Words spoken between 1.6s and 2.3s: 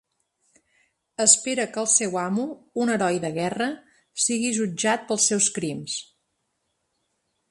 que el seu